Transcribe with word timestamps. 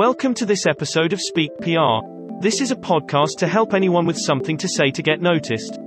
Welcome 0.00 0.32
to 0.36 0.46
this 0.46 0.66
episode 0.66 1.12
of 1.12 1.20
Speak 1.20 1.50
PR. 1.60 2.00
This 2.40 2.62
is 2.62 2.70
a 2.70 2.74
podcast 2.74 3.36
to 3.36 3.46
help 3.46 3.74
anyone 3.74 4.06
with 4.06 4.16
something 4.16 4.56
to 4.56 4.66
say 4.66 4.90
to 4.90 5.02
get 5.02 5.20
noticed. 5.20 5.78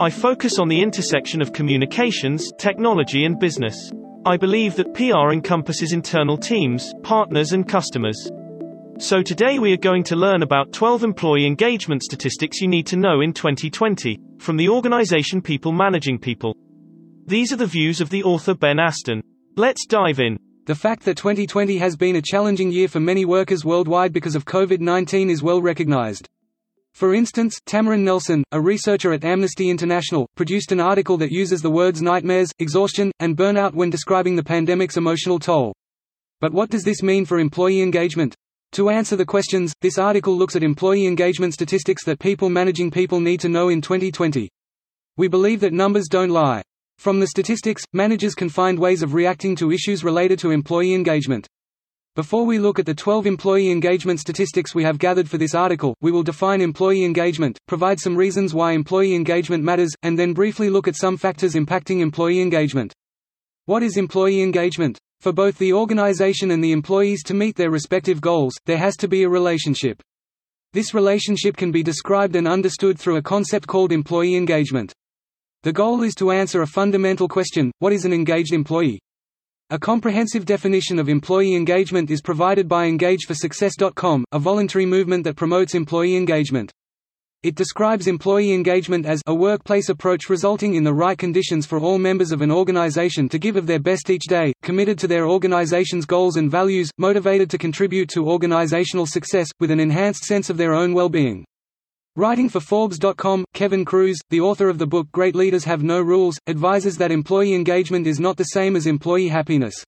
I 0.00 0.10
focus 0.10 0.58
on 0.58 0.66
the 0.66 0.82
intersection 0.82 1.40
of 1.40 1.52
communications, 1.52 2.50
technology, 2.58 3.24
and 3.24 3.38
business. 3.38 3.92
I 4.26 4.38
believe 4.38 4.74
that 4.74 4.92
PR 4.92 5.32
encompasses 5.32 5.92
internal 5.92 6.36
teams, 6.36 6.92
partners, 7.04 7.52
and 7.52 7.68
customers. 7.68 8.28
So 8.98 9.22
today 9.22 9.60
we 9.60 9.72
are 9.72 9.76
going 9.76 10.02
to 10.02 10.16
learn 10.16 10.42
about 10.42 10.72
12 10.72 11.04
employee 11.04 11.46
engagement 11.46 12.02
statistics 12.02 12.60
you 12.60 12.66
need 12.66 12.88
to 12.88 12.96
know 12.96 13.20
in 13.20 13.32
2020, 13.32 14.18
from 14.40 14.56
the 14.56 14.68
organization 14.68 15.40
People 15.40 15.70
Managing 15.70 16.18
People. 16.18 16.56
These 17.26 17.52
are 17.52 17.56
the 17.56 17.66
views 17.66 18.00
of 18.00 18.10
the 18.10 18.24
author 18.24 18.54
Ben 18.54 18.80
Aston. 18.80 19.22
Let's 19.54 19.86
dive 19.86 20.18
in. 20.18 20.40
The 20.66 20.74
fact 20.74 21.04
that 21.04 21.18
2020 21.18 21.76
has 21.76 21.94
been 21.94 22.16
a 22.16 22.22
challenging 22.22 22.72
year 22.72 22.88
for 22.88 22.98
many 22.98 23.26
workers 23.26 23.66
worldwide 23.66 24.14
because 24.14 24.34
of 24.34 24.46
COVID-19 24.46 25.28
is 25.28 25.42
well 25.42 25.60
recognized. 25.60 26.26
For 26.94 27.14
instance, 27.14 27.60
Tamaryn 27.66 28.00
Nelson, 28.00 28.42
a 28.50 28.58
researcher 28.58 29.12
at 29.12 29.26
Amnesty 29.26 29.68
International, 29.68 30.26
produced 30.36 30.72
an 30.72 30.80
article 30.80 31.18
that 31.18 31.30
uses 31.30 31.60
the 31.60 31.70
words 31.70 32.00
nightmares, 32.00 32.50
exhaustion, 32.60 33.12
and 33.20 33.36
burnout 33.36 33.74
when 33.74 33.90
describing 33.90 34.36
the 34.36 34.42
pandemic's 34.42 34.96
emotional 34.96 35.38
toll. 35.38 35.74
But 36.40 36.54
what 36.54 36.70
does 36.70 36.82
this 36.82 37.02
mean 37.02 37.26
for 37.26 37.38
employee 37.38 37.82
engagement? 37.82 38.34
To 38.72 38.88
answer 38.88 39.16
the 39.16 39.26
questions, 39.26 39.74
this 39.82 39.98
article 39.98 40.34
looks 40.34 40.56
at 40.56 40.62
employee 40.62 41.06
engagement 41.06 41.52
statistics 41.52 42.06
that 42.06 42.20
people 42.20 42.48
managing 42.48 42.90
people 42.90 43.20
need 43.20 43.40
to 43.40 43.50
know 43.50 43.68
in 43.68 43.82
2020. 43.82 44.48
We 45.18 45.28
believe 45.28 45.60
that 45.60 45.74
numbers 45.74 46.08
don't 46.08 46.30
lie. 46.30 46.62
From 46.98 47.20
the 47.20 47.26
statistics, 47.26 47.82
managers 47.92 48.34
can 48.34 48.48
find 48.48 48.78
ways 48.78 49.02
of 49.02 49.14
reacting 49.14 49.56
to 49.56 49.72
issues 49.72 50.04
related 50.04 50.38
to 50.40 50.50
employee 50.50 50.94
engagement. 50.94 51.46
Before 52.16 52.46
we 52.46 52.60
look 52.60 52.78
at 52.78 52.86
the 52.86 52.94
12 52.94 53.26
employee 53.26 53.72
engagement 53.72 54.20
statistics 54.20 54.72
we 54.72 54.84
have 54.84 54.98
gathered 54.98 55.28
for 55.28 55.36
this 55.36 55.54
article, 55.54 55.96
we 56.00 56.12
will 56.12 56.22
define 56.22 56.60
employee 56.60 57.04
engagement, 57.04 57.58
provide 57.66 57.98
some 57.98 58.16
reasons 58.16 58.54
why 58.54 58.72
employee 58.72 59.16
engagement 59.16 59.64
matters, 59.64 59.92
and 60.04 60.16
then 60.16 60.32
briefly 60.32 60.70
look 60.70 60.86
at 60.86 60.96
some 60.96 61.16
factors 61.16 61.54
impacting 61.54 62.00
employee 62.00 62.40
engagement. 62.40 62.92
What 63.66 63.82
is 63.82 63.96
employee 63.96 64.42
engagement? 64.42 64.96
For 65.20 65.32
both 65.32 65.58
the 65.58 65.72
organization 65.72 66.52
and 66.52 66.62
the 66.62 66.70
employees 66.70 67.22
to 67.24 67.34
meet 67.34 67.56
their 67.56 67.70
respective 67.70 68.20
goals, 68.20 68.54
there 68.66 68.78
has 68.78 68.96
to 68.98 69.08
be 69.08 69.24
a 69.24 69.28
relationship. 69.28 70.00
This 70.72 70.94
relationship 70.94 71.56
can 71.56 71.72
be 71.72 71.82
described 71.82 72.36
and 72.36 72.46
understood 72.46 72.98
through 72.98 73.16
a 73.16 73.22
concept 73.22 73.66
called 73.66 73.90
employee 73.90 74.36
engagement. 74.36 74.92
The 75.64 75.72
goal 75.72 76.02
is 76.02 76.14
to 76.16 76.30
answer 76.30 76.60
a 76.60 76.66
fundamental 76.66 77.26
question, 77.26 77.72
what 77.78 77.94
is 77.94 78.04
an 78.04 78.12
engaged 78.12 78.52
employee? 78.52 79.00
A 79.70 79.78
comprehensive 79.78 80.44
definition 80.44 80.98
of 80.98 81.08
employee 81.08 81.54
engagement 81.54 82.10
is 82.10 82.20
provided 82.20 82.68
by 82.68 82.86
EngageForSuccess.com, 82.90 84.26
a 84.30 84.38
voluntary 84.38 84.84
movement 84.84 85.24
that 85.24 85.36
promotes 85.36 85.74
employee 85.74 86.16
engagement. 86.16 86.70
It 87.42 87.54
describes 87.54 88.08
employee 88.08 88.52
engagement 88.52 89.06
as 89.06 89.22
a 89.24 89.34
workplace 89.34 89.88
approach 89.88 90.28
resulting 90.28 90.74
in 90.74 90.84
the 90.84 90.92
right 90.92 91.16
conditions 91.16 91.64
for 91.64 91.80
all 91.80 91.96
members 91.96 92.30
of 92.30 92.42
an 92.42 92.50
organization 92.50 93.26
to 93.30 93.38
give 93.38 93.56
of 93.56 93.66
their 93.66 93.80
best 93.80 94.10
each 94.10 94.26
day, 94.28 94.52
committed 94.62 94.98
to 94.98 95.06
their 95.06 95.26
organization's 95.26 96.04
goals 96.04 96.36
and 96.36 96.50
values, 96.50 96.90
motivated 96.98 97.48
to 97.48 97.56
contribute 97.56 98.10
to 98.10 98.28
organizational 98.28 99.06
success, 99.06 99.48
with 99.60 99.70
an 99.70 99.80
enhanced 99.80 100.24
sense 100.24 100.50
of 100.50 100.58
their 100.58 100.74
own 100.74 100.92
well-being. 100.92 101.42
Writing 102.16 102.48
for 102.48 102.60
Forbes.com, 102.60 103.44
Kevin 103.54 103.84
Kruse, 103.84 104.20
the 104.30 104.40
author 104.40 104.68
of 104.68 104.78
the 104.78 104.86
book 104.86 105.10
Great 105.10 105.34
Leaders 105.34 105.64
Have 105.64 105.82
No 105.82 106.00
Rules, 106.00 106.38
advises 106.46 106.96
that 106.96 107.10
employee 107.10 107.54
engagement 107.54 108.06
is 108.06 108.20
not 108.20 108.36
the 108.36 108.44
same 108.44 108.76
as 108.76 108.86
employee 108.86 109.26
happiness. 109.26 109.82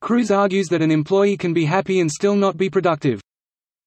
Kruse 0.00 0.30
argues 0.30 0.68
that 0.68 0.80
an 0.80 0.90
employee 0.90 1.36
can 1.36 1.52
be 1.52 1.66
happy 1.66 2.00
and 2.00 2.10
still 2.10 2.34
not 2.34 2.56
be 2.56 2.70
productive. 2.70 3.20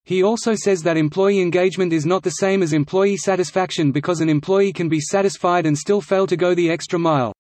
He 0.04 0.22
also 0.22 0.54
says 0.54 0.84
that 0.84 0.98
employee 0.98 1.42
engagement 1.42 1.94
is 1.94 2.06
not 2.06 2.22
the 2.22 2.30
same 2.30 2.62
as 2.62 2.74
employee 2.74 3.18
satisfaction 3.18 3.92
because 3.92 4.22
an 4.22 4.30
employee 4.30 4.72
can 4.72 4.88
be 4.88 5.00
satisfied 5.00 5.66
and 5.66 5.76
still 5.76 6.00
fail 6.00 6.28
to 6.28 6.38
go 6.38 6.54
the 6.54 6.70
extra 6.70 7.00
mile. 7.00 7.34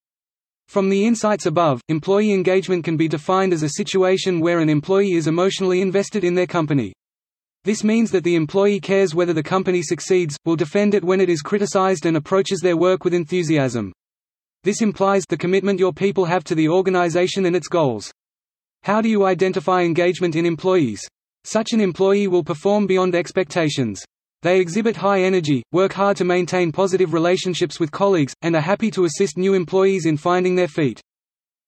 From 0.67 0.89
the 0.89 1.05
insights 1.05 1.45
above, 1.45 1.79
employee 1.89 2.33
engagement 2.33 2.83
can 2.83 2.97
be 2.97 3.07
defined 3.07 3.53
as 3.53 3.61
a 3.61 3.69
situation 3.77 4.39
where 4.39 4.61
an 4.61 4.69
employee 4.69 5.13
is 5.13 5.27
emotionally 5.27 5.79
invested 5.79 6.23
in 6.23 6.33
their 6.33 6.47
company. 6.47 6.91
This 7.65 7.81
means 7.81 8.11
that 8.11 8.25
the 8.25 8.35
employee 8.35 8.81
cares 8.81 9.15
whether 9.15 9.31
the 9.31 9.41
company 9.41 9.81
succeeds, 9.81 10.37
will 10.43 10.57
defend 10.57 10.93
it 10.93 11.03
when 11.03 11.21
it 11.21 11.29
is 11.29 11.41
criticized 11.41 12.05
and 12.05 12.17
approaches 12.17 12.59
their 12.59 12.75
work 12.75 13.05
with 13.05 13.13
enthusiasm. 13.13 13.93
This 14.63 14.81
implies 14.81 15.23
the 15.27 15.37
commitment 15.37 15.79
your 15.79 15.93
people 15.93 16.25
have 16.25 16.43
to 16.45 16.55
the 16.55 16.67
organization 16.67 17.45
and 17.45 17.55
its 17.55 17.69
goals. 17.69 18.11
How 18.83 18.99
do 19.01 19.07
you 19.07 19.25
identify 19.25 19.81
engagement 19.81 20.35
in 20.35 20.45
employees? 20.45 21.01
Such 21.45 21.71
an 21.71 21.79
employee 21.79 22.27
will 22.27 22.43
perform 22.43 22.85
beyond 22.85 23.15
expectations. 23.15 24.03
They 24.41 24.59
exhibit 24.59 24.97
high 24.97 25.21
energy, 25.21 25.63
work 25.71 25.93
hard 25.93 26.17
to 26.17 26.25
maintain 26.25 26.73
positive 26.73 27.13
relationships 27.13 27.79
with 27.79 27.91
colleagues, 27.91 28.33
and 28.41 28.57
are 28.57 28.61
happy 28.61 28.91
to 28.91 29.05
assist 29.05 29.37
new 29.37 29.53
employees 29.53 30.05
in 30.05 30.17
finding 30.17 30.55
their 30.55 30.67
feet. 30.67 30.99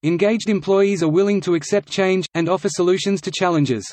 Engaged 0.03 0.49
employees 0.49 1.01
are 1.01 1.09
willing 1.09 1.39
to 1.39 1.55
accept 1.55 1.89
change, 1.89 2.25
and 2.33 2.49
offer 2.49 2.67
solutions 2.67 3.21
to 3.21 3.31
challenges. 3.31 3.85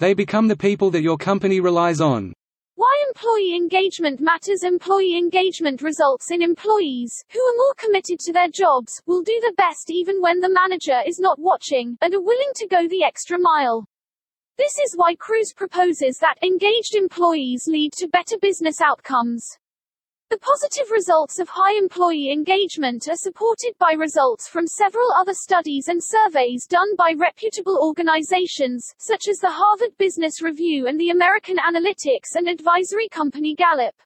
They 0.00 0.14
become 0.14 0.48
the 0.48 0.56
people 0.56 0.90
that 0.92 1.02
your 1.02 1.18
company 1.18 1.60
relies 1.60 2.00
on. 2.00 2.32
Why 2.76 3.04
employee 3.08 3.54
engagement 3.54 4.18
matters 4.18 4.62
Employee 4.62 5.18
engagement 5.18 5.82
results 5.82 6.30
in 6.30 6.40
employees, 6.40 7.22
who 7.30 7.38
are 7.38 7.56
more 7.58 7.74
committed 7.76 8.18
to 8.20 8.32
their 8.32 8.48
jobs, 8.48 9.02
will 9.04 9.20
do 9.20 9.38
their 9.42 9.52
best 9.58 9.90
even 9.90 10.22
when 10.22 10.40
the 10.40 10.48
manager 10.48 11.02
is 11.06 11.20
not 11.20 11.38
watching, 11.38 11.98
and 12.00 12.14
are 12.14 12.22
willing 12.22 12.50
to 12.54 12.66
go 12.66 12.88
the 12.88 13.04
extra 13.04 13.38
mile. 13.38 13.84
This 14.56 14.78
is 14.78 14.94
why 14.96 15.16
Kruse 15.16 15.52
proposes 15.54 16.16
that 16.22 16.42
engaged 16.42 16.94
employees 16.94 17.64
lead 17.66 17.92
to 17.98 18.08
better 18.08 18.38
business 18.40 18.80
outcomes. 18.80 19.46
The 20.30 20.38
positive 20.38 20.92
results 20.92 21.40
of 21.40 21.48
high 21.48 21.76
employee 21.76 22.30
engagement 22.30 23.08
are 23.08 23.16
supported 23.16 23.74
by 23.80 23.94
results 23.94 24.46
from 24.46 24.64
several 24.64 25.10
other 25.10 25.34
studies 25.34 25.88
and 25.88 26.00
surveys 26.00 26.68
done 26.68 26.94
by 26.96 27.14
reputable 27.18 27.76
organizations, 27.82 28.94
such 28.96 29.26
as 29.26 29.38
the 29.38 29.50
Harvard 29.50 29.98
Business 29.98 30.40
Review 30.40 30.86
and 30.86 31.00
the 31.00 31.10
American 31.10 31.56
Analytics 31.56 32.36
and 32.36 32.48
Advisory 32.48 33.08
Company 33.08 33.56
Gallup. 33.56 33.96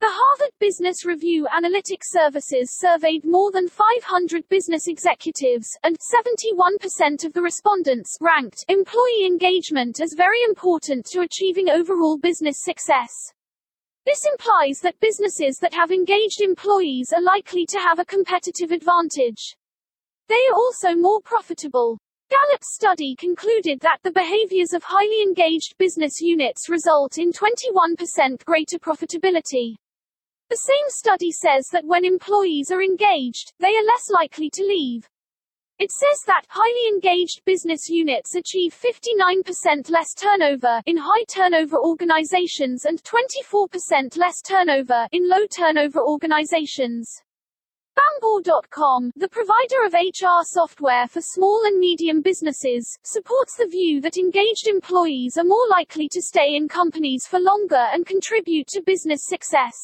The 0.00 0.10
Harvard 0.10 0.50
Business 0.58 1.04
Review 1.04 1.46
Analytics 1.46 2.06
Services 2.10 2.76
surveyed 2.76 3.24
more 3.24 3.52
than 3.52 3.68
500 3.68 4.48
business 4.48 4.88
executives, 4.88 5.68
and 5.84 5.96
71% 5.96 7.24
of 7.24 7.32
the 7.32 7.42
respondents 7.42 8.18
ranked 8.20 8.64
employee 8.66 9.24
engagement 9.24 10.00
as 10.00 10.14
very 10.16 10.42
important 10.42 11.06
to 11.12 11.20
achieving 11.20 11.70
overall 11.70 12.18
business 12.18 12.56
success. 12.60 13.12
This 14.06 14.26
implies 14.30 14.80
that 14.80 15.00
businesses 15.00 15.58
that 15.58 15.72
have 15.72 15.90
engaged 15.90 16.42
employees 16.42 17.12
are 17.14 17.22
likely 17.22 17.64
to 17.66 17.78
have 17.78 17.98
a 17.98 18.04
competitive 18.04 18.70
advantage. 18.70 19.56
They 20.28 20.46
are 20.50 20.54
also 20.54 20.94
more 20.94 21.20
profitable. 21.22 21.98
Gallup's 22.28 22.74
study 22.74 23.14
concluded 23.18 23.80
that 23.80 24.00
the 24.02 24.10
behaviors 24.10 24.72
of 24.74 24.82
highly 24.84 25.22
engaged 25.22 25.78
business 25.78 26.20
units 26.20 26.68
result 26.68 27.16
in 27.16 27.32
21% 27.32 28.44
greater 28.44 28.78
profitability. 28.78 29.76
The 30.50 30.56
same 30.56 30.88
study 30.88 31.32
says 31.32 31.68
that 31.72 31.86
when 31.86 32.04
employees 32.04 32.70
are 32.70 32.82
engaged, 32.82 33.54
they 33.58 33.74
are 33.74 33.84
less 33.84 34.10
likely 34.10 34.50
to 34.50 34.62
leave. 34.62 35.08
It 35.76 35.90
says 35.90 36.22
that 36.26 36.46
highly 36.48 36.88
engaged 36.94 37.44
business 37.44 37.88
units 37.88 38.36
achieve 38.36 38.72
59% 38.72 39.90
less 39.90 40.14
turnover 40.14 40.80
in 40.86 40.96
high 40.96 41.24
turnover 41.28 41.76
organizations 41.78 42.84
and 42.84 43.02
24% 43.02 44.16
less 44.16 44.40
turnover 44.40 45.08
in 45.10 45.28
low 45.28 45.46
turnover 45.48 46.00
organizations. 46.00 47.20
Bamboo.com, 47.96 49.10
the 49.16 49.28
provider 49.28 49.84
of 49.84 49.94
HR 49.94 50.44
software 50.44 51.08
for 51.08 51.20
small 51.20 51.64
and 51.64 51.80
medium 51.80 52.22
businesses, 52.22 52.96
supports 53.02 53.56
the 53.56 53.66
view 53.66 54.00
that 54.00 54.16
engaged 54.16 54.68
employees 54.68 55.36
are 55.36 55.44
more 55.44 55.66
likely 55.68 56.08
to 56.12 56.22
stay 56.22 56.54
in 56.54 56.68
companies 56.68 57.26
for 57.26 57.40
longer 57.40 57.88
and 57.92 58.06
contribute 58.06 58.68
to 58.68 58.80
business 58.80 59.26
success. 59.26 59.74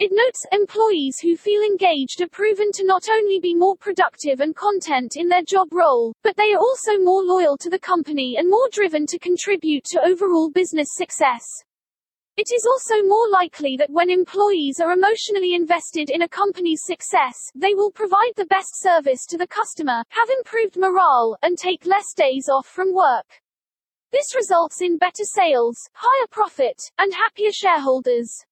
It 0.00 0.10
notes 0.12 0.44
employees 0.50 1.20
who 1.20 1.36
feel 1.36 1.62
engaged 1.62 2.20
are 2.20 2.28
proven 2.28 2.72
to 2.72 2.84
not 2.84 3.08
only 3.08 3.38
be 3.38 3.54
more 3.54 3.76
productive 3.76 4.40
and 4.40 4.54
content 4.54 5.16
in 5.16 5.28
their 5.28 5.44
job 5.44 5.72
role, 5.72 6.12
but 6.24 6.36
they 6.36 6.52
are 6.52 6.58
also 6.58 6.98
more 6.98 7.22
loyal 7.22 7.56
to 7.58 7.70
the 7.70 7.78
company 7.78 8.34
and 8.36 8.50
more 8.50 8.68
driven 8.72 9.06
to 9.06 9.20
contribute 9.20 9.84
to 9.84 10.04
overall 10.04 10.50
business 10.50 10.88
success. 10.94 11.44
It 12.36 12.48
is 12.52 12.66
also 12.66 13.06
more 13.06 13.28
likely 13.28 13.76
that 13.76 13.90
when 13.90 14.10
employees 14.10 14.80
are 14.80 14.90
emotionally 14.90 15.54
invested 15.54 16.10
in 16.10 16.22
a 16.22 16.28
company's 16.28 16.82
success, 16.84 17.36
they 17.54 17.74
will 17.74 17.92
provide 17.92 18.34
the 18.34 18.46
best 18.46 18.80
service 18.80 19.24
to 19.26 19.38
the 19.38 19.46
customer, 19.46 20.02
have 20.08 20.28
improved 20.28 20.76
morale, 20.76 21.38
and 21.42 21.56
take 21.56 21.86
less 21.86 22.12
days 22.16 22.48
off 22.48 22.66
from 22.66 22.92
work. 22.92 23.40
This 24.10 24.34
results 24.34 24.82
in 24.82 24.98
better 24.98 25.22
sales, 25.22 25.78
higher 25.92 26.26
profit, 26.32 26.82
and 26.98 27.14
happier 27.14 27.52
shareholders. 27.52 28.44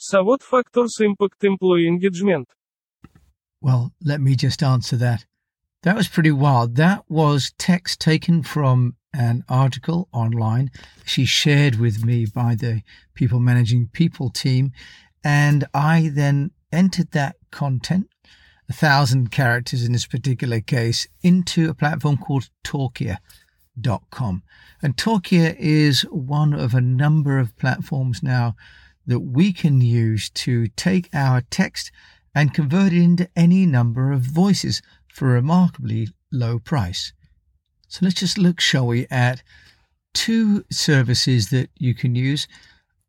So 0.00 0.22
what 0.22 0.44
factors 0.44 0.96
impact 1.00 1.42
employee 1.42 1.88
engagement? 1.88 2.48
Well, 3.60 3.92
let 4.00 4.20
me 4.20 4.36
just 4.36 4.62
answer 4.62 4.96
that. 4.96 5.26
That 5.82 5.96
was 5.96 6.06
pretty 6.06 6.30
wild. 6.30 6.76
That 6.76 7.02
was 7.08 7.52
text 7.58 8.00
taken 8.00 8.44
from 8.44 8.94
an 9.12 9.42
article 9.48 10.08
online 10.12 10.70
she 11.04 11.24
shared 11.24 11.80
with 11.80 12.04
me 12.04 12.26
by 12.26 12.54
the 12.54 12.82
people 13.14 13.40
managing 13.40 13.88
people 13.92 14.30
team. 14.30 14.70
And 15.24 15.64
I 15.74 16.12
then 16.14 16.52
entered 16.70 17.10
that 17.10 17.34
content, 17.50 18.08
a 18.68 18.72
thousand 18.72 19.32
characters 19.32 19.84
in 19.84 19.92
this 19.92 20.06
particular 20.06 20.60
case, 20.60 21.08
into 21.22 21.68
a 21.68 21.74
platform 21.74 22.18
called 22.18 22.50
Talkia.com. 22.62 24.44
And 24.80 24.96
Talkia 24.96 25.56
is 25.58 26.02
one 26.02 26.54
of 26.54 26.72
a 26.72 26.80
number 26.80 27.40
of 27.40 27.56
platforms 27.56 28.22
now 28.22 28.54
that 29.08 29.20
we 29.20 29.52
can 29.52 29.80
use 29.80 30.30
to 30.30 30.68
take 30.68 31.08
our 31.12 31.40
text 31.50 31.90
and 32.34 32.54
convert 32.54 32.92
it 32.92 33.02
into 33.02 33.28
any 33.34 33.66
number 33.66 34.12
of 34.12 34.20
voices 34.20 34.80
for 35.12 35.30
a 35.30 35.32
remarkably 35.32 36.08
low 36.30 36.60
price. 36.60 37.12
So 37.88 38.00
let's 38.02 38.20
just 38.20 38.38
look, 38.38 38.60
shall 38.60 38.86
we, 38.86 39.06
at 39.10 39.42
two 40.14 40.64
services 40.70 41.50
that 41.50 41.70
you 41.78 41.94
can 41.94 42.14
use. 42.14 42.46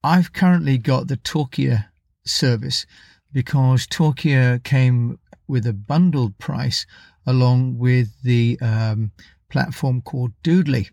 I've 0.04 0.34
currently 0.34 0.78
got 0.78 1.08
the 1.08 1.18
Talkia 1.18 1.86
service 2.26 2.86
because 3.32 3.88
Talkia 3.88 4.64
came 4.64 5.20
with 5.48 5.66
a 5.68 5.74
bundled 5.74 6.38
price 6.38 6.86
along 7.26 7.78
with 7.78 8.22
the 8.24 8.58
um, 8.62 9.12
platform 9.50 10.02
called 10.02 10.32
Doodly 10.44 10.90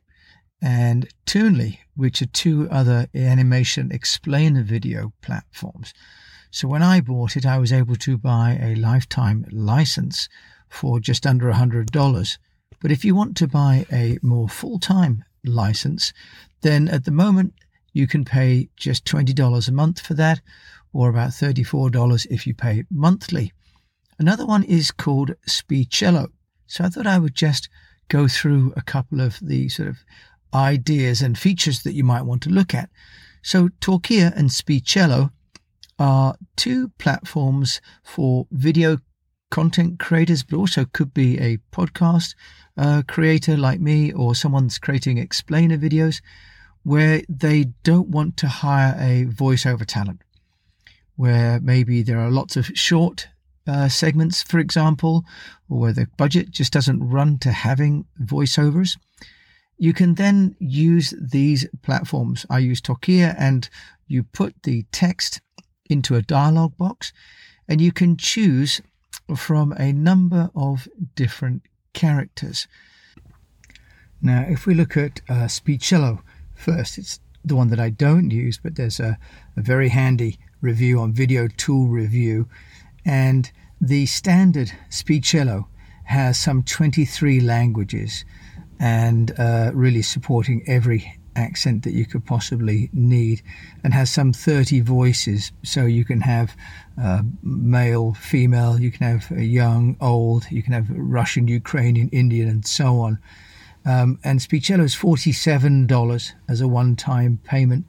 and 0.63 1.09
Toonly, 1.27 1.79
which 1.95 2.23
are 2.23 2.27
two 2.27 2.69
other 2.71 3.09
animation 3.15 3.91
explainer 3.93 4.63
video 4.63 5.13
platforms. 5.23 5.93
So 6.51 6.69
when 6.69 6.83
I 6.83 7.01
bought 7.01 7.37
it, 7.37 7.45
I 7.45 7.59
was 7.59 7.73
able 7.73 7.97
to 7.97 8.17
buy 8.17 8.59
a 8.61 8.75
lifetime 8.77 9.45
license 9.51 10.29
for 10.69 11.01
just 11.01 11.27
under 11.27 11.53
$100. 11.53 12.39
But 12.81 12.91
if 12.91 13.05
you 13.05 13.15
want 13.15 13.37
to 13.39 13.47
buy 13.47 13.87
a 13.93 14.19
more 14.23 14.49
full 14.49 14.79
time 14.79 15.25
license, 15.45 16.13
then 16.63 16.89
at 16.89 17.05
the 17.05 17.11
moment 17.11 17.55
you 17.93 18.07
can 18.07 18.25
pay 18.25 18.69
just 18.77 19.05
$20 19.05 19.69
a 19.69 19.73
month 19.73 20.01
for 20.01 20.15
that, 20.15 20.41
or 20.93 21.09
about 21.09 21.31
$34 21.31 22.27
if 22.31 22.47
you 22.47 22.55
pay 22.55 22.85
monthly. 22.91 23.53
Another 24.19 24.47
one 24.47 24.63
is 24.63 24.91
called 24.91 25.35
Speechelo. 25.47 26.29
So 26.67 26.85
I 26.85 26.89
thought 26.89 27.07
I 27.07 27.19
would 27.19 27.35
just 27.35 27.69
go 28.09 28.29
through 28.29 28.73
a 28.77 28.83
couple 28.83 29.21
of 29.21 29.39
the 29.41 29.69
sort 29.69 29.89
of 29.89 29.99
ideas 30.55 31.23
and 31.23 31.39
features 31.39 31.83
that 31.83 31.95
you 31.95 32.05
might 32.05 32.23
want 32.23 32.43
to 32.43 32.51
look 32.51 32.75
at. 32.75 32.91
So 33.43 33.69
Talkia 33.81 34.37
and 34.37 34.51
Speechelo 34.51 35.31
are 35.99 36.35
two 36.57 36.89
platforms 36.99 37.81
for 38.03 38.47
video 38.51 38.99
content 39.51 39.99
creators, 39.99 40.43
but 40.43 40.57
also 40.57 40.85
could 40.85 41.15
be 41.15 41.39
a 41.39 41.59
podcast 41.73 42.35
uh, 42.77 43.03
creator 43.07 43.57
like 43.57 43.81
me 43.81 44.13
or 44.13 44.35
someone's 44.35 44.79
creating 44.79 45.19
explainer 45.19 45.79
videos 45.79 46.21
where 46.83 47.23
they 47.29 47.65
don't 47.83 48.09
want 48.09 48.37
to 48.37 48.47
hire 48.47 48.95
a 48.99 49.25
voiceover 49.27 49.85
talent, 49.85 50.21
where 51.17 51.61
maybe 51.61 52.03
there 52.03 52.21
are 52.21 52.31
lots 52.31 52.57
of 52.57 52.67
short 52.75 53.29
uh, 53.67 53.89
segments, 53.89 54.43
for 54.43 54.59
example, 54.59 55.25
or 55.69 55.79
where 55.81 55.93
the 55.93 56.07
budget 56.17 56.51
just 56.51 56.73
doesn't 56.73 57.09
run 57.09 57.39
to 57.39 57.51
having 57.51 58.05
voiceovers. 58.23 58.97
You 59.79 59.93
can 59.93 60.15
then 60.15 60.57
use 60.59 61.13
these 61.21 61.67
platforms. 61.83 62.47
I 62.49 62.59
use 62.59 62.81
Talkia 62.81 63.35
and 63.39 63.69
you 64.07 64.23
put 64.23 64.55
the 64.63 64.85
text 64.93 65.41
into 65.89 66.15
a 66.15 66.23
dialog 66.23 66.77
box 66.77 67.13
and 67.69 67.81
you 67.81 67.93
can 67.93 68.17
choose 68.17 68.81
from 69.37 69.73
a 69.73 69.93
number 69.93 70.51
of 70.55 70.89
different 71.15 71.63
characters. 71.93 72.67
Now, 74.23 74.45
if 74.49 74.67
we 74.67 74.75
look 74.75 74.97
at 74.97 75.21
uh, 75.29 75.47
Speechelo 75.47 76.23
first, 76.55 76.99
it's 76.99 77.21
the 77.45 77.57
one 77.57 77.69
that 77.69 77.81
I 77.81 77.91
don't 77.91 78.31
use, 78.31 78.59
but 78.63 78.77
there's 78.77 79.01
a, 79.01 79.19
a 79.57 79.63
very 79.63 79.89
handy 79.89 80.39
review 80.61 81.01
on 81.01 81.13
Video 81.13 81.49
Tool 81.49 81.89
Review. 81.89 82.49
And 83.05 83.51
the 83.81 84.07
standard 84.07 84.73
Speechelo 84.91 85.67
has 86.05 86.39
some 86.39 86.63
23 86.63 87.41
languages 87.41 88.25
and 88.79 89.39
uh, 89.39 89.71
really 89.75 90.03
supporting 90.03 90.63
every 90.67 91.19
accent 91.37 91.83
that 91.85 91.93
you 91.93 92.07
could 92.07 92.25
possibly 92.25 92.89
need 92.93 93.43
and 93.85 93.93
has 93.93 94.11
some 94.11 94.33
30 94.33 94.81
voices. 94.81 95.53
So 95.63 95.85
you 95.85 96.05
can 96.05 96.21
have 96.23 96.57
uh, 97.01 97.23
male 97.43 98.15
female 98.15 98.81
you 98.81 98.91
can 98.91 99.07
have 99.07 99.31
young 99.39 99.99
old 100.01 100.51
you 100.51 100.63
can 100.63 100.73
have 100.73 100.87
russian 100.91 101.47
ukrainian 101.47 102.09
indian 102.09 102.49
and 102.49 102.67
so 102.67 103.01
on. 103.01 103.19
Um, 103.85 104.19
and 104.25 104.41
Speechelo 104.41 104.83
is 104.83 104.97
$47 104.97 106.33
as 106.49 106.61
a 106.61 106.67
one-time 106.67 107.39
payment 107.45 107.85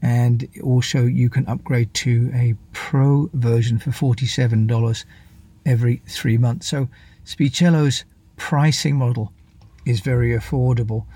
and 0.00 0.48
also 0.62 1.04
you 1.04 1.28
can 1.28 1.46
upgrade 1.46 1.92
to 1.94 2.30
a 2.34 2.54
pro 2.72 3.28
version 3.34 3.78
for 3.78 3.90
$47 3.90 5.04
every 5.66 6.02
three 6.06 6.38
months. 6.38 6.68
So 6.68 6.88
Speechelo's 7.26 8.04
pricing 8.36 8.96
model 8.96 9.32
is 9.84 10.00
very 10.00 10.30
affordable 10.30 11.06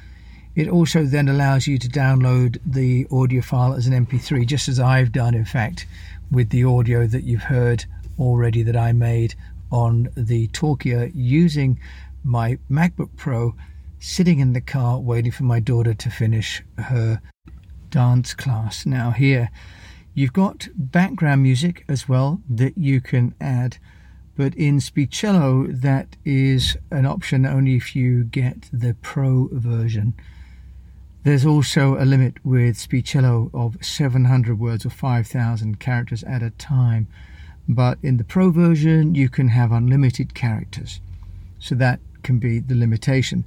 it 0.58 0.68
also 0.68 1.04
then 1.04 1.28
allows 1.28 1.68
you 1.68 1.78
to 1.78 1.88
download 1.88 2.58
the 2.66 3.06
audio 3.12 3.40
file 3.40 3.74
as 3.74 3.86
an 3.86 4.06
MP3, 4.06 4.44
just 4.44 4.68
as 4.68 4.80
I've 4.80 5.12
done, 5.12 5.36
in 5.36 5.44
fact, 5.44 5.86
with 6.32 6.50
the 6.50 6.64
audio 6.64 7.06
that 7.06 7.22
you've 7.22 7.44
heard 7.44 7.84
already 8.18 8.64
that 8.64 8.76
I 8.76 8.90
made 8.90 9.36
on 9.70 10.08
the 10.16 10.48
Talkia 10.48 11.12
using 11.14 11.78
my 12.24 12.58
MacBook 12.68 13.10
Pro, 13.16 13.54
sitting 14.00 14.40
in 14.40 14.52
the 14.52 14.60
car 14.60 14.98
waiting 14.98 15.30
for 15.30 15.44
my 15.44 15.60
daughter 15.60 15.94
to 15.94 16.10
finish 16.10 16.60
her 16.76 17.20
dance 17.90 18.34
class. 18.34 18.84
Now, 18.84 19.12
here 19.12 19.50
you've 20.12 20.32
got 20.32 20.66
background 20.74 21.44
music 21.44 21.84
as 21.88 22.08
well 22.08 22.40
that 22.50 22.76
you 22.76 23.00
can 23.00 23.32
add. 23.40 23.78
But 24.38 24.54
in 24.54 24.78
Speechelo, 24.78 25.66
that 25.80 26.14
is 26.24 26.76
an 26.92 27.06
option 27.06 27.44
only 27.44 27.74
if 27.74 27.96
you 27.96 28.22
get 28.22 28.68
the 28.72 28.94
Pro 29.02 29.48
version. 29.50 30.14
There's 31.24 31.44
also 31.44 31.96
a 31.96 32.06
limit 32.06 32.34
with 32.44 32.76
Speechelo 32.76 33.50
of 33.52 33.84
700 33.84 34.60
words 34.60 34.86
or 34.86 34.90
5,000 34.90 35.80
characters 35.80 36.22
at 36.22 36.44
a 36.44 36.50
time. 36.50 37.08
But 37.68 37.98
in 38.00 38.16
the 38.16 38.22
Pro 38.22 38.52
version, 38.52 39.16
you 39.16 39.28
can 39.28 39.48
have 39.48 39.72
unlimited 39.72 40.34
characters. 40.34 41.00
So 41.58 41.74
that 41.74 41.98
can 42.22 42.38
be 42.38 42.60
the 42.60 42.76
limitation. 42.76 43.44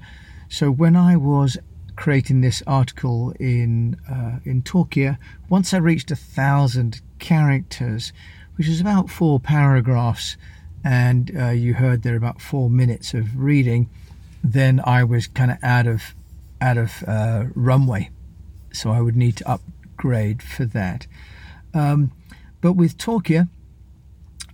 So 0.50 0.70
when 0.70 0.98
I 0.98 1.16
was 1.16 1.58
creating 1.96 2.42
this 2.42 2.62
article 2.68 3.32
in 3.40 3.96
uh, 4.10 4.40
in 4.44 4.62
Talkia, 4.62 5.18
once 5.48 5.74
I 5.74 5.78
reached 5.78 6.12
a 6.12 6.18
thousand 6.18 7.00
characters, 7.20 8.12
which 8.58 8.68
is 8.68 8.82
about 8.82 9.10
four 9.10 9.40
paragraphs, 9.40 10.36
and 10.84 11.32
uh, 11.38 11.50
you 11.50 11.76
heard 11.76 12.04
there 12.04 12.16
about 12.16 12.42
four 12.42 12.70
minutes 12.70 13.14
of 13.14 13.38
reading, 13.38 13.90
then 14.44 14.82
I 14.86 15.04
was 15.04 15.28
kind 15.28 15.52
of 15.52 15.58
out 15.64 15.88
of 15.88 16.16
out 16.60 16.78
of 16.78 17.04
uh, 17.08 17.46
runway, 17.56 18.10
so 18.72 18.92
I 18.92 19.02
would 19.02 19.16
need 19.16 19.38
to 19.38 19.50
upgrade 19.50 20.42
for 20.44 20.66
that. 20.66 21.08
Um, 21.74 22.12
but 22.62 22.74
with 22.74 22.98
Talkia, 22.98 23.50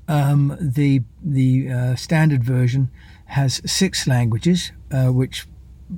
um, 0.07 0.57
the 0.59 1.01
the 1.21 1.69
uh, 1.69 1.95
standard 1.95 2.43
version 2.43 2.89
has 3.25 3.61
six 3.65 4.07
languages, 4.07 4.71
uh, 4.91 5.07
which 5.07 5.45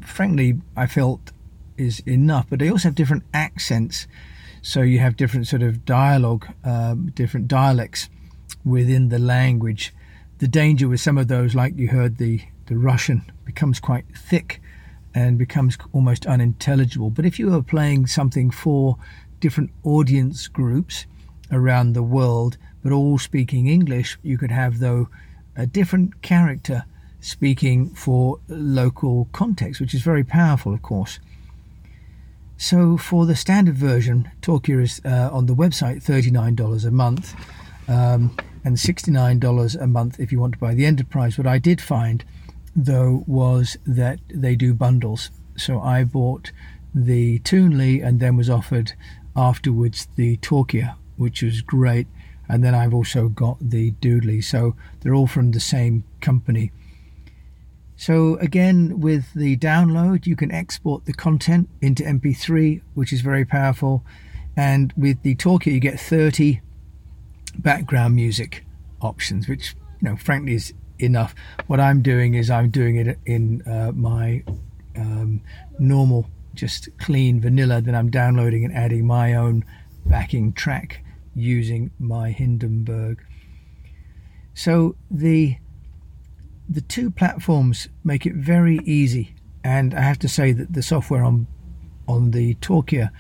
frankly 0.02 0.62
I 0.76 0.88
felt 0.88 1.32
is 1.78 2.00
enough. 2.02 2.48
But 2.50 2.60
they 2.60 2.70
also 2.70 2.90
have 2.90 2.96
different 2.96 3.24
accents, 3.34 4.08
so 4.62 4.82
you 4.82 5.00
have 5.00 5.16
different 5.16 5.48
sort 5.48 5.62
of 5.62 5.86
dialogue, 5.86 6.48
um, 6.64 7.12
different 7.16 7.48
dialects 7.48 8.10
within 8.66 9.10
the 9.10 9.20
language. 9.20 9.94
The 10.40 10.48
danger 10.48 10.88
with 10.88 11.02
some 11.02 11.18
of 11.18 11.28
those, 11.28 11.54
like 11.54 11.78
you 11.78 11.90
heard 11.90 12.18
the 12.18 12.42
the 12.68 12.78
Russian, 12.78 13.30
becomes 13.46 13.80
quite 13.80 14.06
thick 14.16 14.62
and 15.14 15.38
becomes 15.38 15.78
almost 15.92 16.26
unintelligible. 16.26 17.10
But 17.10 17.26
if 17.26 17.40
you 17.40 17.54
are 17.54 17.62
playing 17.62 18.08
something 18.08 18.52
for 18.52 18.98
different 19.40 19.72
audience 19.84 20.48
groups 20.48 21.06
around 21.52 21.94
the 21.94 22.04
world, 22.04 22.58
but 22.84 22.92
all 22.92 23.18
speaking 23.18 23.68
English, 23.68 24.18
you 24.22 24.38
could 24.38 24.52
have, 24.52 24.80
though, 24.80 25.10
a 25.56 25.66
different 25.66 26.22
character 26.22 26.86
speaking 27.20 27.90
for 27.90 28.40
local 28.48 29.28
context, 29.32 29.82
which 29.82 29.94
is 29.94 30.02
very 30.02 30.24
powerful, 30.24 30.74
of 30.74 30.82
course. 30.82 31.20
So, 32.56 32.98
for 32.98 33.26
the 33.26 33.36
standard 33.36 33.76
version, 33.76 34.30
Talkia 34.42 34.84
is 34.84 35.02
uh, 35.04 35.30
on 35.32 35.48
the 35.48 35.56
website 35.56 36.04
$39 36.04 36.86
a 36.86 36.92
month 36.92 37.34
um, 37.88 38.36
and 38.64 38.78
$69 38.78 39.82
a 39.82 39.88
month 39.88 40.20
if 40.20 40.32
you 40.32 40.40
want 40.40 40.54
to 40.54 40.60
buy 40.60 40.74
the 40.74 40.86
enterprise. 40.86 41.38
What 41.38 41.48
I 41.48 41.58
did 41.58 41.82
find 41.82 42.24
though, 42.76 43.24
was 43.28 43.78
that 43.86 44.20
they 44.30 44.56
do 44.56 44.74
bundles. 44.74 45.32
So 45.58 45.80
I 45.80 46.04
bought 46.04 46.52
the 46.94 47.40
Toonly 47.40 48.06
and 48.06 48.20
then 48.20 48.38
was 48.38 48.50
offered 48.50 48.94
afterwards 49.36 50.08
the 50.16 50.38
Talkia, 50.38 50.96
which 51.18 51.42
was 51.42 51.62
great. 51.62 52.08
And 52.48 52.64
then 52.64 52.74
I've 52.74 52.94
also 52.94 53.30
got 53.30 53.58
the 53.62 53.92
Doodly. 53.94 54.44
So 54.44 54.76
they're 55.00 55.14
all 55.14 55.28
from 55.28 55.52
the 55.52 55.60
same 55.60 56.04
company. 56.22 56.72
So 57.96 58.38
again, 58.38 59.02
with 59.02 59.34
the 59.34 59.58
download, 59.58 60.26
you 60.26 60.36
can 60.36 60.52
export 60.52 61.06
the 61.06 61.14
content 61.14 61.70
into 61.82 62.04
MP3, 62.04 62.82
which 62.94 63.12
is 63.12 63.22
very 63.22 63.46
powerful. 63.46 64.04
And 64.56 64.94
with 64.96 65.22
the 65.22 65.36
Talkia, 65.36 65.74
you 65.74 65.80
get 65.80 66.00
30 66.00 66.62
background 67.52 68.16
music 68.16 68.66
options, 69.02 69.48
which, 69.48 69.76
you 70.02 70.10
know, 70.10 70.16
frankly 70.16 70.54
is 70.54 70.74
enough. 71.00 71.34
What 71.68 71.80
I'm 71.80 72.02
doing 72.02 72.34
is 72.34 72.50
I'm 72.50 72.70
doing 72.70 72.96
it 72.98 73.18
in 73.26 73.62
uh, 73.68 73.92
my 73.94 74.44
um, 74.96 75.42
normal, 75.80 76.30
just 76.54 76.90
clean 76.98 77.40
vanilla, 77.40 77.82
then 77.82 77.96
I'm 77.96 78.10
downloading 78.10 78.66
and 78.66 78.74
adding 78.74 79.06
my 79.06 79.34
own 79.34 79.64
backing 80.06 80.54
track 80.54 81.04
using 81.36 81.92
my 82.00 82.32
Hindenburg. 82.32 83.24
So 84.54 84.96
the 85.10 85.58
the 86.72 86.82
two 86.82 87.10
platforms 87.10 87.88
make 88.04 88.26
it 88.26 88.36
very 88.36 88.80
easy, 88.86 89.34
and 89.64 89.94
I 89.96 90.02
have 90.02 90.20
to 90.20 90.28
say 90.28 90.52
that 90.52 90.74
the 90.74 90.84
software 90.84 91.24
on 91.24 91.48
on 92.08 92.32
the 92.32 92.56
Talkia 92.56 93.12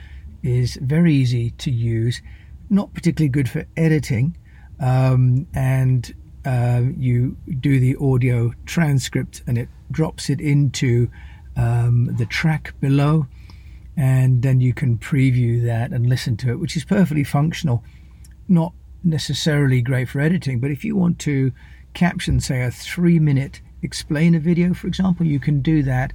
is 0.44 0.78
very 0.82 1.14
easy 1.14 1.52
to 1.52 1.72
use, 1.72 2.22
not 2.70 2.94
particularly 2.94 3.30
good 3.30 3.50
for 3.50 3.66
editing, 3.76 4.38
um, 4.80 5.48
and 5.54 6.14
uh, 6.46 6.84
you 6.98 7.36
do 7.60 7.80
the 7.80 7.96
audio 8.00 8.54
transcript 8.66 9.44
and 9.46 9.58
it 9.58 9.68
drops 9.92 10.30
it 10.30 10.40
into 10.40 11.10
um, 11.58 12.16
the 12.18 12.26
track 12.26 12.74
below, 12.80 13.28
and 13.98 14.42
then 14.42 14.62
you 14.62 14.74
can 14.74 14.98
preview 14.98 15.64
that 15.66 15.92
and 15.92 16.08
listen 16.08 16.38
to 16.38 16.50
it, 16.52 16.60
which 16.60 16.78
is 16.78 16.86
perfectly 16.86 17.24
functional. 17.24 17.84
Not 18.48 18.74
necessarily 19.04 19.82
great 19.82 20.10
for 20.10 20.22
editing, 20.22 20.60
but 20.60 20.72
if 20.72 20.84
you 20.84 20.96
want 20.96 21.20
to 21.20 21.52
caption, 21.94 22.40
say, 22.40 22.62
a 22.62 22.72
three 22.72 23.20
minute 23.20 23.62
explainer 23.82 24.40
video, 24.40 24.74
for 24.74 24.88
example, 24.88 25.26
you 25.26 25.40
can 25.40 25.62
do 25.62 25.84
that 25.84 26.14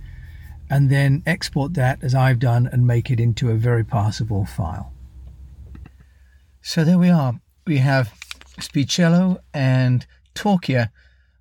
and 0.71 0.89
then 0.89 1.23
export 1.27 1.75
that 1.75 2.03
as 2.03 2.15
I've 2.15 2.39
done 2.39 2.67
and 2.73 2.87
make 2.87 3.11
it 3.11 3.21
into 3.21 3.51
a 3.51 3.55
very 3.55 3.85
passable 3.85 4.47
file. 4.47 4.94
So 6.67 6.83
there 6.83 6.99
we 6.99 7.11
are. 7.11 7.35
We 7.67 7.77
have 7.79 8.15
Speechelo 8.59 9.37
and 9.53 10.07
Talkia, 10.35 10.89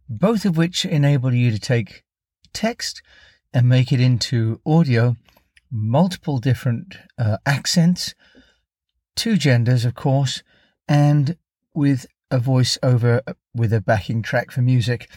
both 0.09 0.43
of 0.43 0.57
which 0.57 0.83
enable 0.83 1.33
you 1.33 1.49
to 1.49 1.59
take 1.59 2.03
text 2.51 3.01
and 3.53 3.69
make 3.69 3.93
it 3.93 4.01
into 4.01 4.59
audio, 4.65 5.15
multiple 5.71 6.39
different 6.39 6.97
uh, 7.17 7.37
accents, 7.45 8.13
two 9.15 9.37
genders, 9.37 9.85
of 9.85 9.95
course, 9.95 10.43
and 10.89 11.37
with 11.73 12.05
a 12.29 12.37
voiceover 12.37 13.21
with 13.55 13.71
a 13.71 13.79
backing 13.79 14.23
track 14.23 14.51
for 14.51 14.61
music, 14.61 15.09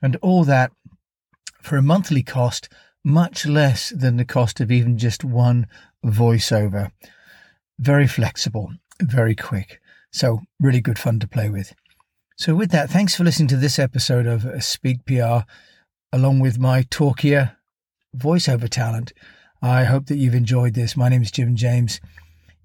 and 0.00 0.16
all 0.22 0.42
that 0.44 0.72
for 1.60 1.76
a 1.76 1.82
monthly 1.82 2.22
cost 2.22 2.70
much 3.04 3.44
less 3.44 3.90
than 3.90 4.16
the 4.16 4.24
cost 4.24 4.58
of 4.58 4.72
even 4.72 4.96
just 4.96 5.22
one 5.22 5.66
voiceover. 6.02 6.90
Very 7.78 8.06
flexible, 8.06 8.72
very 9.02 9.34
quick. 9.34 9.80
So, 10.12 10.40
really 10.58 10.80
good 10.80 10.98
fun 10.98 11.20
to 11.20 11.28
play 11.28 11.48
with. 11.48 11.74
So, 12.36 12.54
with 12.54 12.70
that, 12.70 12.90
thanks 12.90 13.14
for 13.14 13.24
listening 13.24 13.48
to 13.48 13.56
this 13.56 13.78
episode 13.78 14.26
of 14.26 14.44
uh, 14.44 14.60
Speak 14.60 15.04
PR, 15.04 15.40
along 16.12 16.40
with 16.40 16.58
my 16.58 16.82
Talkia 16.82 17.56
voiceover 18.16 18.68
talent. 18.68 19.12
I 19.62 19.84
hope 19.84 20.06
that 20.06 20.16
you've 20.16 20.34
enjoyed 20.34 20.74
this. 20.74 20.96
My 20.96 21.08
name 21.08 21.22
is 21.22 21.30
Jim 21.30 21.54
James. 21.54 22.00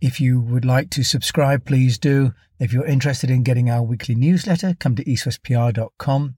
If 0.02 0.22
you 0.22 0.40
would 0.40 0.66
like 0.66 0.90
to 0.92 1.04
subscribe, 1.04 1.66
please 1.66 1.98
do. 1.98 2.34
If 2.60 2.72
you're 2.72 2.86
interested 2.86 3.30
in 3.30 3.44
getting 3.44 3.70
our 3.70 3.84
weekly 3.84 4.16
newsletter, 4.16 4.76
come 4.80 4.96
to 4.96 5.04
eastwestpr.com. 5.04 6.38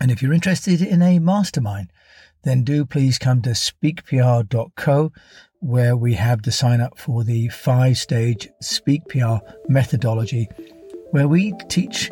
And 0.00 0.10
if 0.10 0.22
you're 0.22 0.32
interested 0.32 0.80
in 0.80 1.02
a 1.02 1.18
mastermind, 1.18 1.92
then 2.44 2.64
do 2.64 2.86
please 2.86 3.18
come 3.18 3.42
to 3.42 3.50
speakpr.co, 3.50 5.12
where 5.60 5.96
we 5.96 6.14
have 6.14 6.42
the 6.42 6.52
sign 6.52 6.80
up 6.80 6.98
for 6.98 7.24
the 7.24 7.48
five 7.48 7.98
stage 7.98 8.48
Speak 8.60 9.06
PR 9.08 9.36
methodology, 9.68 10.48
where 11.10 11.28
we 11.28 11.52
teach 11.68 12.10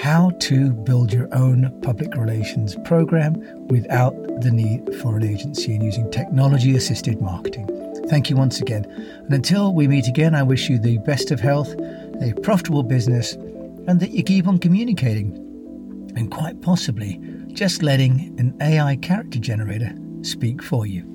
how 0.00 0.30
to 0.40 0.70
build 0.70 1.12
your 1.12 1.28
own 1.34 1.78
public 1.82 2.14
relations 2.14 2.76
program 2.84 3.34
without 3.66 4.14
the 4.40 4.50
need 4.50 4.94
for 4.96 5.16
an 5.16 5.24
agency 5.24 5.74
and 5.74 5.84
using 5.84 6.10
technology 6.10 6.74
assisted 6.74 7.20
marketing. 7.20 7.68
Thank 8.08 8.30
you 8.30 8.36
once 8.36 8.60
again. 8.60 8.84
And 8.84 9.32
until 9.32 9.74
we 9.74 9.86
meet 9.86 10.08
again, 10.08 10.34
I 10.34 10.42
wish 10.42 10.70
you 10.70 10.78
the 10.78 10.98
best 10.98 11.30
of 11.30 11.40
health, 11.40 11.74
a 12.20 12.32
profitable 12.42 12.82
business, 12.82 13.34
and 13.86 14.00
that 14.00 14.10
you 14.12 14.22
keep 14.22 14.46
on 14.46 14.58
communicating. 14.58 15.36
And 16.16 16.30
quite 16.30 16.60
possibly, 16.62 17.20
just 17.48 17.82
letting 17.82 18.34
an 18.38 18.56
AI 18.60 18.96
character 18.96 19.38
generator 19.38 19.94
speak 20.22 20.62
for 20.62 20.86
you. 20.86 21.11